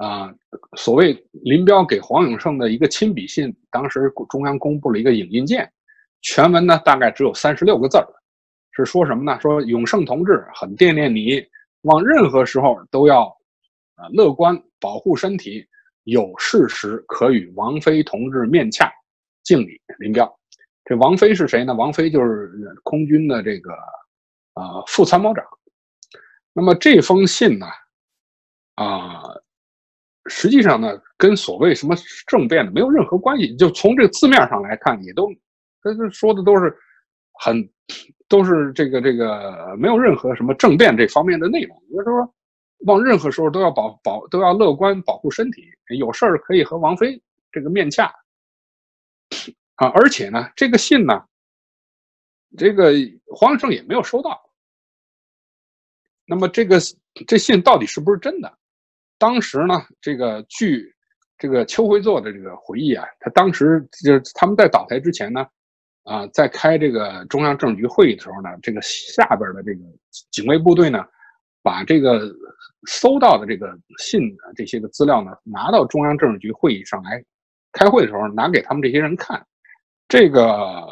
[0.00, 0.34] 啊，
[0.78, 1.12] 所谓
[1.44, 5.70] 林彪给黄永胜的一个亲笔信，当时中央公布了一个影印件，
[6.22, 8.06] 全文呢大概只有三十六个字儿，
[8.72, 9.38] 是说什么呢？
[9.42, 11.44] 说永胜同志很惦念你，
[11.82, 13.24] 往任何时候都要
[13.96, 15.66] 啊乐观，保护身体。
[16.04, 18.90] 有事时可与王菲同志面洽，
[19.44, 20.40] 敬礼林彪。
[20.82, 21.74] 这王菲是谁呢？
[21.74, 22.50] 王菲就是
[22.82, 23.72] 空军的这个
[24.54, 25.44] 啊副参谋长。
[26.54, 27.66] 那么这封信呢，
[28.76, 29.19] 啊，
[30.30, 31.94] 实际上呢，跟所谓什么
[32.26, 33.54] 政变的没有任何关系。
[33.56, 35.28] 就从这个字面上来看，也都
[35.82, 36.74] 他这说的都是
[37.34, 37.68] 很
[38.28, 41.76] 都是这个这个没有任何什么政变这方面的内容。
[41.90, 42.34] 也就是说。
[42.86, 48.10] 往任何时候都要保保都要乐观保护身体，有事儿可以和王菲这个面洽
[49.74, 49.88] 啊！
[49.88, 51.22] 而且呢，这个信呢，
[52.56, 52.94] 这个
[53.36, 54.50] 黄胜也没有收到。
[56.24, 56.78] 那么这个
[57.26, 58.50] 这信到底是不是真的？
[59.20, 60.92] 当时呢，这个据
[61.38, 65.46] 这个邱会作的这个回忆啊，他当时就是他们在倒台之前呢，
[66.02, 69.80] 啊，在开这个中央政治局会议的时候呢，这个下边的这个
[70.32, 71.04] 警卫部队呢，
[71.62, 72.34] 把这个。
[72.88, 77.22] 搜到的这个信的这些个资料呢，拿到中央政治局会议上来
[77.72, 79.46] 开会的时候，拿给他们这些人看。
[80.08, 80.82] 这个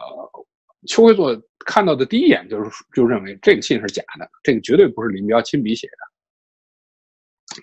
[0.86, 5.96] 邱会作看到的第一眼就是就认为这个信是假的，这个绝对不是林彪亲笔写的。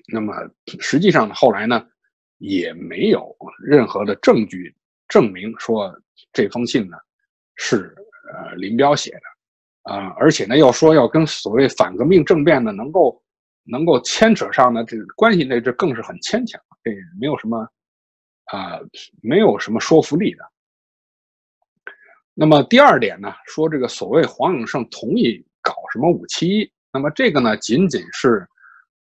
[0.08, 0.34] 那么
[0.79, 1.86] 实际上，后来呢，
[2.38, 4.75] 也没有任何的证据
[5.08, 5.93] 证明说
[6.34, 6.97] 这封信呢
[7.55, 7.95] 是
[8.34, 13.21] 呃林彪写的啊，而且呢，要说要跟所谓反革命政变呢能够。
[13.67, 17.67] 能够牵扯上的这个关系呢，这更是很牵强，这没有什么
[18.51, 18.79] 啊，
[19.23, 20.45] 没有什么说服力的。
[22.36, 28.47] 那么第二点呢，说这个所谓黄永胜同意搞什么五七一，那么这个呢，仅仅是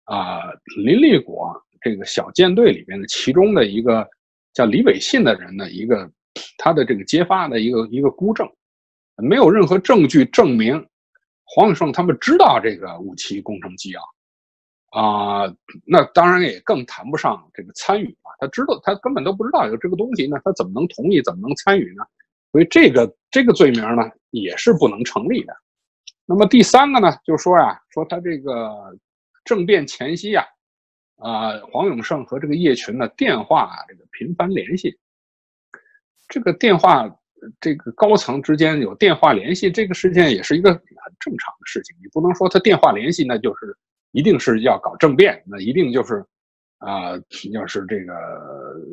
[0.04, 0.42] 啊
[0.84, 4.08] 林立果这个小舰队里边的其中的一个
[4.52, 6.10] 叫李伟信的人的一个
[6.58, 8.48] 他的这个揭发的一个一个孤证，
[9.16, 10.86] 没有任何证据证明
[11.44, 14.00] 黄永胜他们知道这个武器工程纪要。
[14.90, 15.52] 啊，
[15.84, 18.30] 那当然也更谈不上这个参与嘛。
[18.38, 22.04] 他知道，他根本都不知道有这个东西呢，他怎么能同意，怎么能参与呢？
[22.52, 25.56] 所以这个这个罪名呢，也是不能成立的。
[26.26, 28.96] 那么第三个呢，就说呀，说他这个
[29.44, 30.44] 政变前夕呀，
[31.16, 34.98] 啊，黄永胜和这个叶群呢电话这个频繁联系，
[36.28, 37.08] 这个电话
[37.60, 40.82] 这个高层之间有电话联系，这个事件也是一个很
[41.20, 41.96] 正常的事情。
[42.02, 43.76] 你不能说他电话联系那就是。
[44.16, 46.24] 一定是要搞政变，那一定就是，
[46.78, 47.18] 啊，
[47.50, 48.12] 要是这个，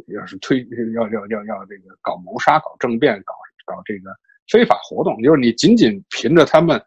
[0.07, 4.09] 要是推，要要要要这个搞谋杀、搞政变、搞搞这个
[4.49, 6.83] 非法活动，就是你仅仅凭着他们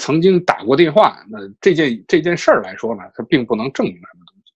[0.00, 4.52] 曾经打过电话，那这件这件事儿来说呢，它并不能证明什么东西。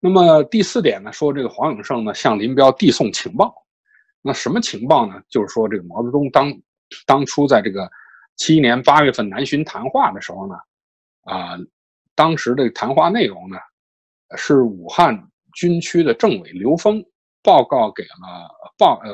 [0.00, 3.52] 那么第四点呢，说这个黄永胜呢向林彪递送情报，
[4.22, 5.20] 那什么情报呢？
[5.28, 6.50] 就是说这个毛泽东当
[7.04, 7.90] 当初在这个
[8.36, 10.54] 七一年八月份南巡谈话的时候呢，
[11.24, 11.58] 啊，
[12.14, 13.58] 当时的谈话内容呢，
[14.36, 15.20] 是武汉
[15.52, 17.04] 军区的政委刘峰
[17.42, 19.12] 报告给了报呃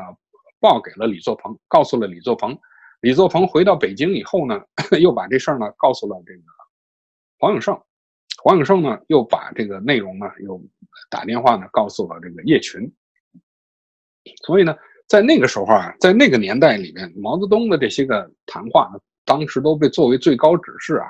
[0.00, 0.14] 啊。
[0.62, 2.52] 报给了李作鹏，告诉了李作鹏。
[3.00, 4.60] 李作鹏回到北京以后呢，
[5.00, 6.42] 又把这事儿呢告诉了这个
[7.38, 7.78] 黄永胜。
[8.42, 10.60] 黄永胜呢又把这个内容呢又
[11.10, 12.90] 打电话呢告诉了这个叶群。
[14.46, 14.76] 所以呢，
[15.08, 21.06] 在那个时候啊，在那个年代里面，毛泽东的这些个谈话呢，当时都被作为最高指示啊，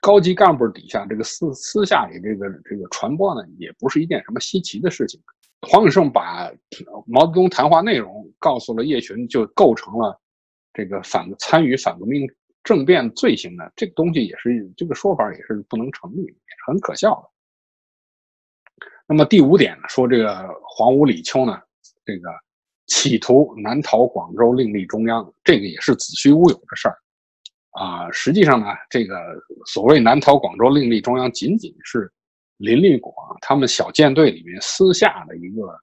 [0.00, 5.20] 高级干部底下这个私私下里这个这个传播呢，也不是一件什么稀奇的事情。
[5.68, 6.52] 黄永胜把
[7.06, 10.20] 毛泽东谈话内容告诉了叶群，就构成了
[10.76, 12.28] 这个反参与反革命
[12.62, 16.36] 政变罪行呢这个东西，也是这个说法也是不能成立，也是
[16.66, 18.86] 很可笑的。
[19.06, 21.58] 那么第五点呢，说这个黄武李秋呢，
[22.04, 22.28] 这个
[22.86, 26.98] 企图南逃广州另立中央，这个也是子虚乌有的事儿
[27.70, 28.10] 啊。
[28.12, 29.16] 实际上呢，这个
[29.64, 32.12] 所谓南逃广州另立中央，仅仅是。
[32.58, 33.12] 林立果
[33.42, 35.78] 他们小舰队里面私下的一个，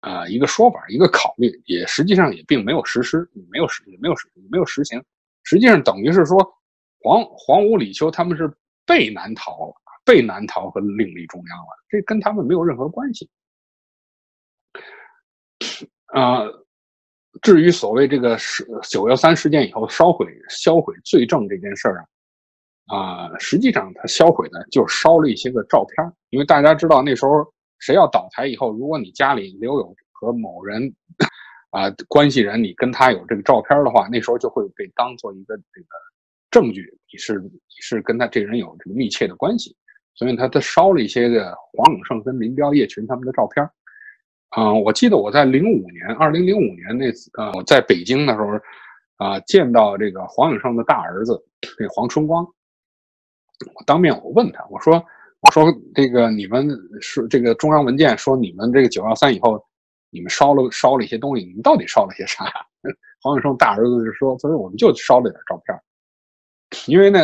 [0.00, 5.02] 啊，一个说法，一个考虑，也实际上也并没有实施，没有实，没有实，没有实行。
[5.44, 6.38] 实际上等于是说，
[7.02, 8.50] 黄黄武李秋他们是
[8.86, 13.28] 被南逃，被南逃和另立中央了，这跟他们没有任何关系。
[16.06, 16.44] 啊，
[17.42, 22.06] 至于所谓这个是九幺三事件以后烧毁销毁罪证这件事儿啊。
[22.96, 27.46] 啊，实际上他销毁的就烧了一些个照片，因为大家知道那时候
[27.80, 30.94] 谁要倒台以后，如果你家里留有和某人
[31.70, 35.88] 啊关系人，你跟他有这个照片的话，那时候就会被当做一个这个
[36.50, 39.74] 证据，你是你是跟他这人有这个密切的关系，
[40.14, 43.68] 所以他他烧了一些个黄永胜跟林彪、叶群他们的照片。
[44.50, 48.58] 啊，我记得我在零五年，二零零五年那次，呃，我在北京的时候，
[49.24, 51.40] 啊，见到这个黄永胜的大儿子，
[51.78, 52.44] 这黄春光。
[53.74, 55.04] 我当面我问他，我说
[55.42, 56.68] 我说这个你们
[57.00, 59.58] 是这个中央文件说你们这个九幺三以后，
[60.10, 62.44] 你们烧了烧了一些东西，你们到底烧了些啥？
[63.22, 65.78] 黄永胜大儿子就说，他说我们就烧了点照片，
[66.86, 67.20] 因为那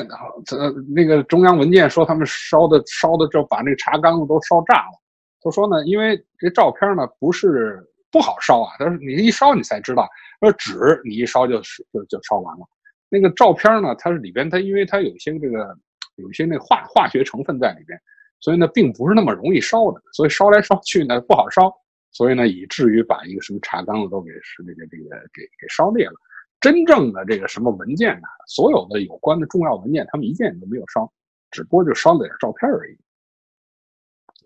[0.56, 4.98] 呃那个中央文件说他们烧的烧的就把那个茶缸子都烧炸了。
[5.42, 10.08] 他说呢，因为这照片呢不是不好烧啊，他说你一烧你才知道，
[10.40, 11.60] 说纸你一烧就
[11.92, 12.66] 就就烧完了，
[13.10, 15.76] 那个照片呢它是里边它因为它有些这个。
[16.16, 17.98] 有一些那化化学成分在里边，
[18.40, 21.72] 所以呢，并不是那么容易烧的，所以烧来烧去呢不好烧，
[22.10, 26.14] 所以呢，以至于把一个什么茶缸子都给是这个这个给给烧裂了。
[26.60, 28.26] 真正的这个什么文件呢？
[28.48, 31.12] 所有的有关的重要文件，他们一件都没有烧，
[31.50, 32.98] 只不过就烧了点照片而已。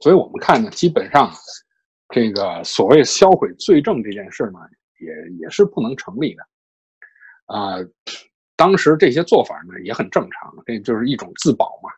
[0.01, 1.31] 所以我们看呢，基本上
[2.09, 4.59] 这个所谓销毁罪证这件事呢，
[4.99, 6.43] 也也是不能成立的
[7.47, 7.77] 啊。
[8.61, 11.89] 当时这些做法呢也很正常，这就是一种自保嘛。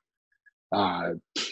[0.79, 1.03] 啊，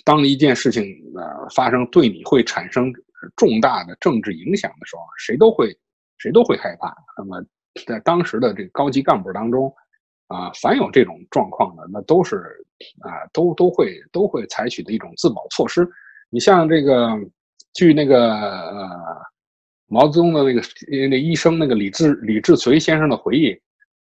[0.05, 0.85] 当一件事情
[1.16, 2.92] 呃发生对你会产生
[3.35, 5.77] 重大的政治影响的时候，谁都会
[6.18, 6.94] 谁都会害怕。
[7.18, 7.44] 那么
[7.88, 9.75] 在当时的这个高级干部当中，
[10.29, 12.37] 啊，凡有这种状况的，那都是
[13.01, 15.87] 啊都都会都会采取的一种自保措施。
[16.31, 17.18] 你像这个，
[17.75, 18.88] 据那个呃
[19.88, 20.62] 毛泽东的那个
[21.09, 23.61] 那医生那个李志李志绥先生的回忆。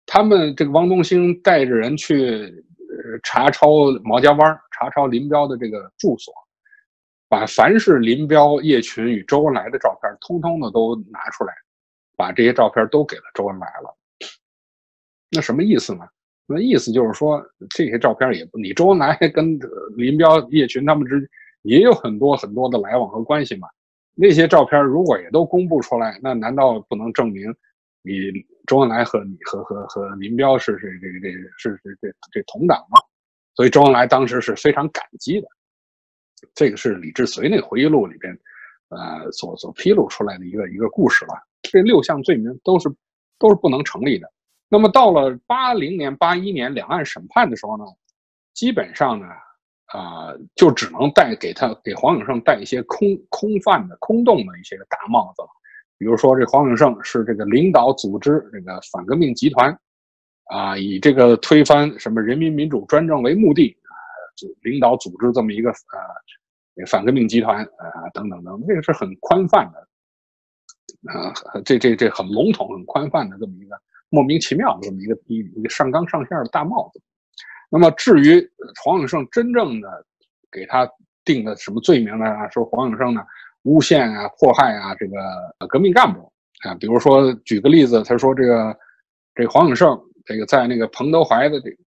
[0.05, 6.33] 他们这个汪东兴带着人去呃查抄毛家湾，查抄林彪的这个住所，
[7.29, 11.53] 把凡是林彪、叶群与周恩来的照片，通通的都拿出来，
[12.17, 13.97] 把这些照片都给了周恩来了。
[15.31, 16.05] 那什么意思呢？
[16.45, 19.57] 那意思就是说，这些照片也不，你周恩来跟
[19.95, 21.27] 林彪、叶群他们之
[21.61, 23.67] 也有很多很多的来往和关系嘛。
[24.13, 27.55] 那些照片如果也都公布出来，那难道不能证明
[28.03, 28.45] 你？
[28.67, 32.99] 周恩来和你和和和林彪是是这个这是是这这同党嘛，
[33.55, 35.47] 所以周恩来当时是非常感激的。
[36.55, 38.37] 这个是李志绥那个回忆录里边，
[38.89, 41.33] 呃，所所披露出来的一个一个故事了。
[41.61, 42.89] 这六项罪名都是
[43.39, 44.31] 都是不能成立的。
[44.69, 47.85] 那么到了八零年、八一年两岸审判的时候呢，
[48.53, 49.27] 基本上呢，
[49.85, 55.49] 啊，就只能戴给他给黄永胜戴一些空空泛的、空洞的一些个大帽子了。
[55.97, 59.77] 比如说，这黄永胜是这个领导组织这个反革命集团，
[60.45, 63.93] 啊，以这个推翻什么人民民主专政为目的啊，
[64.63, 69.87] 领导组织这么一个呃反革命集团啊，等等等，这个是很宽泛的。
[71.11, 71.33] 啊，
[71.65, 73.75] 这这这很笼统、很宽泛的这么一个
[74.09, 77.01] 莫名其妙的这么一个一一个上纲上线的大帽子。
[77.69, 78.41] 那么至于
[78.83, 80.05] 黄永胜真正的
[80.51, 80.89] 给他
[81.25, 82.25] 定的什么罪名呢？
[82.51, 83.21] 说黄永胜呢
[83.63, 86.31] 诬陷啊、迫害啊这个革命干部
[86.67, 88.77] 啊，比如说举个例子，他说这个
[89.35, 91.77] 这黄永胜这个在那个彭德怀的这个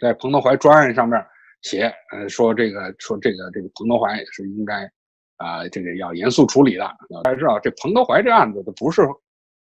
[0.00, 1.22] 在彭德怀专案上面
[1.62, 4.90] 写，呃，说这个说这个这个彭德怀是应该。
[5.38, 6.84] 啊，这个要严肃处理的。
[7.24, 9.02] 大家知道，这彭德怀这案子，的不是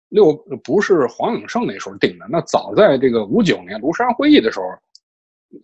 [0.08, 2.26] 六，不是黄永胜那时候定的。
[2.28, 4.66] 那早在这个五九年庐山会议的时候，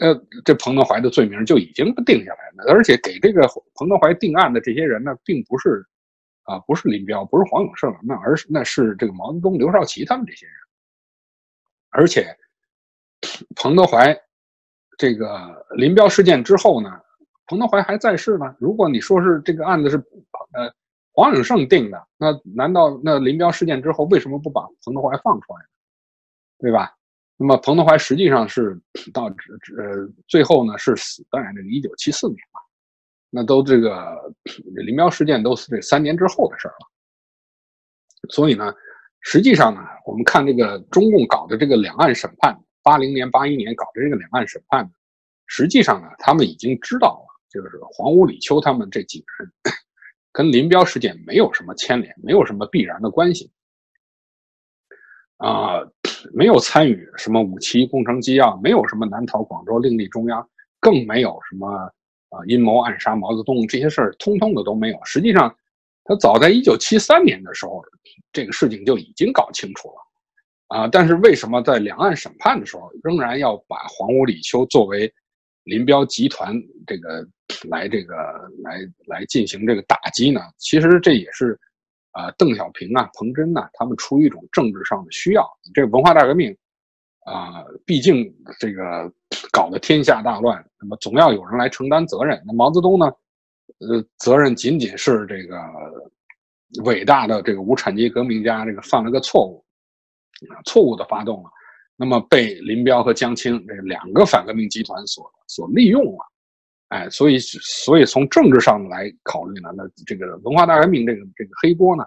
[0.00, 2.72] 呃，这彭德怀的罪名就已经定下来了。
[2.72, 5.86] 而且给这个彭德怀定案的这些人呢，并不是
[6.44, 10.54] 啊，不是林彪，不是黄永胜，那而是那是这个毛泽东、刘少奇他们这些人。
[11.90, 12.36] 而且，
[13.54, 14.18] 彭德怀
[14.96, 16.90] 这个林彪事件之后呢？
[17.46, 18.56] 彭德怀还在世呢。
[18.58, 19.98] 如果你说是这个案子是
[20.52, 20.72] 呃
[21.12, 25.60] 黄永胜定的，那难道那林彪事件之后为什么不把彭德怀放出来？
[26.58, 26.96] 对吧？
[27.36, 28.80] 那么彭德怀实际上是
[29.12, 32.60] 到呃最后呢是死在这个一九七四年嘛，
[33.30, 34.32] 那都这个
[34.74, 36.90] 林彪事件都是这三年之后的事儿了。
[38.30, 38.72] 所以呢，
[39.20, 44.90] 实际上呢，我们看这个中共搞的这个两岸审判，八零年、八一年搞的这个两岸审判，
[45.46, 47.34] 实际上呢，他们已经知道了。
[47.50, 49.52] 就是黄屋李秋他们这几个人，
[50.32, 53.52] 跟林彪事件没有什么牵连，没有什么必然的关系，
[55.36, 55.80] 啊，
[56.32, 60.48] 没有参与什么五七工程机要，没有什么南逃广州另立中央，
[60.80, 61.68] 更没有什么
[62.30, 64.98] 啊阴谋暗杀毛泽东这些事儿，通通的都没有。
[65.04, 65.54] 实际上，
[66.04, 67.82] 他早在一九七三年的时候，
[68.32, 75.12] 这个事情就已经搞清楚了，啊，但是为什么在两岸审判的时候，仍然要把黄屋李秋作为
[75.64, 76.54] 林彪集团
[76.86, 77.26] 这个？
[77.68, 78.14] 来这个
[78.62, 80.40] 来来进行这个打击呢？
[80.56, 81.58] 其实这也是，
[82.14, 85.44] 啊，邓小平啊、彭真呐，他们出于一种政治上的需要。
[85.74, 86.56] 这个文化大革命，
[87.26, 89.12] 啊，毕竟这个
[89.50, 92.40] 搞得天下大乱，那么总要有人来承担责任。
[92.46, 93.06] 那毛泽东呢，
[93.80, 95.60] 呃，责任仅仅是这个
[96.84, 99.64] 伟大的这个无产阶级革命家这个犯了个错误，
[100.64, 101.50] 错误的发动了，
[101.96, 106.18] 那么被林彪和江青这两个反革命集团所所利用了。
[106.88, 112.04] 哎，所以，所以从政治上来考虑呢，那这个文化大革命这个这个黑锅呢，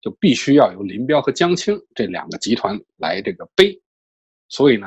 [0.00, 3.76] 就必须要由林彪和江青这两个集团来这个背，
[4.48, 4.86] 所以呢，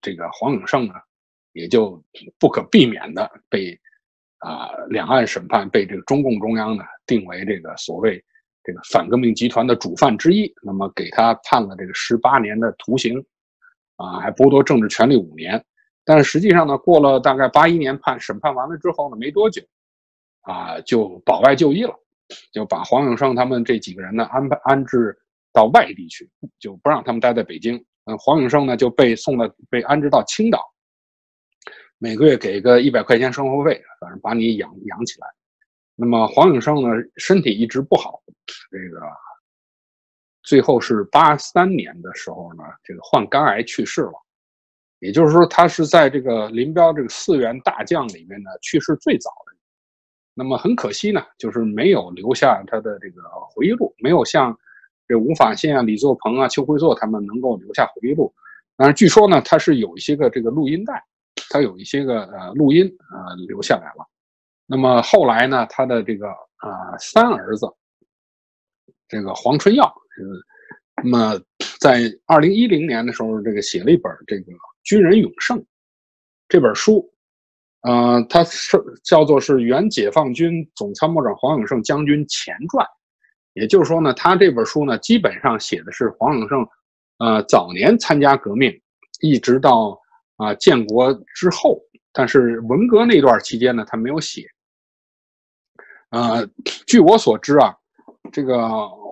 [0.00, 0.94] 这个黄永胜呢，
[1.52, 2.02] 也就
[2.38, 3.78] 不可避免的被
[4.38, 8.24] 啊两岸审判被这个中共中央呢定为这个所谓
[8.62, 13.22] 这个反革命集团的主犯之一，那么给他判了这个十八年的徒刑，
[13.96, 15.62] 啊，还剥夺政治权利五年。
[16.04, 19.62] 但实际上呢，过了大概八一年判审判完了之后呢，没多久，
[20.42, 21.94] 啊，就保外就医了，
[22.52, 25.16] 就把黄永胜他们这几个人呢安排安置
[25.52, 27.76] 到外地去，就不让他们待在北京。
[28.04, 30.64] 嗯，黄永胜呢就被送到被安置到青岛，
[31.98, 35.28] 每个月给个一百块钱生活费，反正把你养养起来。
[35.94, 38.22] 那么黄永胜呢身体一直不好，
[38.70, 39.00] 这个
[40.42, 44.12] 最后是八三年的时候呢，这个患肝癌去世了。
[45.00, 49.50] 也就是说，他是在这个林彪这个四员大将里面呢去世最早的。
[50.32, 54.56] 那么很可惜呢，就是没有留下他的这个回忆录，没有像
[55.06, 58.32] 这吴法宪啊、李作鹏啊、邱会作他们能够留下回忆录。
[58.76, 61.04] 但是据说呢，他是有一些个这个录音带，
[61.50, 64.06] 他有一些个呃录音啊留下来了。
[64.66, 67.66] 那么后来呢，他的这个啊三儿子，
[69.08, 69.92] 这个黄春耀，
[71.02, 71.40] 那么
[71.80, 74.52] 在二零一零年的时候，这个写了一本这个。
[74.82, 75.62] 军人永胜
[76.48, 77.06] 这本书，
[77.82, 82.84] 呃，它是叫做是原解放军总参谋长黄永胜将军前传，
[83.52, 86.66] 也就是说呢，他这本书呢，基本上写的是黄永胜，
[87.18, 88.72] 呃，早年参加革命，
[89.20, 90.00] 一直到
[90.36, 91.78] 啊建国之后，
[92.10, 94.46] 但是文革那段期间呢，他没有写。
[96.08, 96.44] 呃，
[96.86, 97.76] 据我所知啊，
[98.32, 98.66] 这个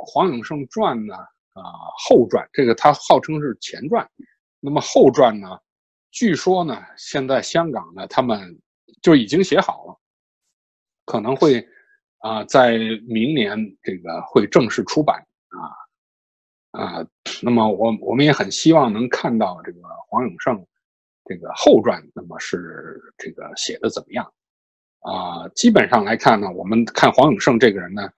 [0.07, 1.14] 黄永胜传呢，
[1.55, 1.62] 啊
[1.99, 4.09] 后传，这个他号称是前传。
[4.61, 5.59] 那么后传呢？
[6.11, 8.59] 据说呢，现在香港呢，他们
[9.03, 10.01] 就已经写好了，
[11.05, 11.68] 可能会
[12.18, 17.07] 啊，在明年这个会正式出版啊啊。
[17.42, 20.66] 那么我我们也很希望能看到这个黄永胜
[21.26, 24.32] 这个后传，那么是这个写的怎么样
[25.01, 25.46] 啊？
[25.51, 28.11] 基本上来看呢，我们看黄永胜这个人呢，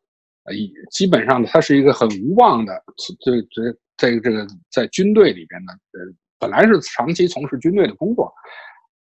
[0.91, 2.83] 基本上他是一个很无望的，
[3.21, 6.01] 这这在这个在军队里边呢，呃。
[6.43, 8.33] 本来是长期从事军队的工作，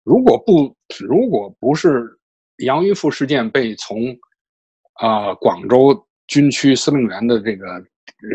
[0.03, 0.75] 如果不
[1.07, 2.05] 如果不是
[2.57, 4.13] 杨云富事件被从
[4.95, 7.81] 啊广州军区司令员的这个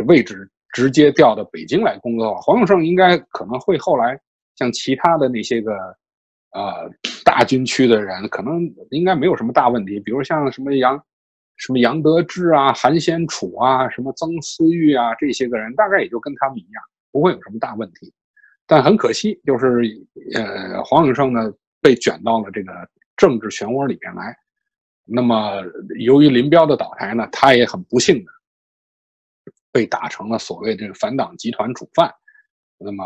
[0.06, 4.18] 位置直接调到北京来工作，黄永胜应该可能会后来
[4.56, 5.74] 像其他的那些个
[6.52, 6.90] 呃
[7.22, 10.00] 大军区的人，可能应该没有什么大问题。
[10.00, 10.98] 比如像什么杨
[11.56, 16.82] 什么杨得志啊、韩先楚啊、什么曾思玉啊这些个人，大概也就跟他们一样，
[17.12, 18.12] 不会有什么大问题。
[18.66, 19.82] 但很可惜，就是
[20.34, 22.72] 呃黄永胜呢被卷到了这个
[23.16, 24.36] 政治漩涡里面来。
[25.04, 25.62] 那么
[26.00, 28.30] 由于林彪的倒台呢，他也很不幸的。
[29.70, 32.08] 被打成了所谓这个反党集团主犯，
[32.78, 33.04] 那么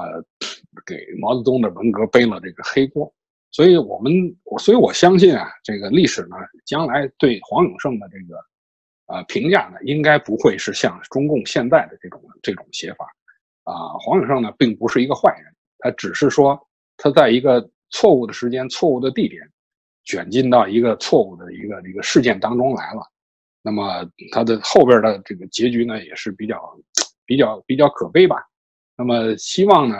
[0.84, 3.10] 给毛泽东的文革背了这个黑锅，
[3.50, 4.12] 所以我们，
[4.58, 6.36] 所以我相信啊，这个历史呢，
[6.66, 8.38] 将来对黄永胜的这个
[9.06, 13.06] 呃评价呢，应该不会是像中共现在的这种这种写法
[13.64, 13.72] 啊。
[14.00, 16.58] 黄永胜呢，并不是一个坏人，他只是说
[16.96, 19.42] 他在一个错误的时间、错误的地点，
[20.04, 23.00] 卷进到一个错误的一个一个事件当中来了。
[23.62, 26.78] 那么他的后边的这个结局呢，也是比较
[27.24, 28.36] 比较比较可悲吧。
[28.96, 29.96] 那么希望呢，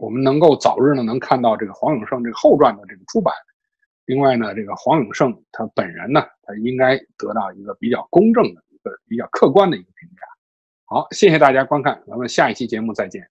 [0.00, 3.34] 我们能够早日呢能看到这个黄永胜这个后传的这个出版。
[4.06, 10.22] 另外呢，这个黄永胜他本人呢，他应该得到一个比较公正的一个比较客观的一个评价。
[10.86, 13.22] 好，谢谢大家观看，咱们下一期节目再见。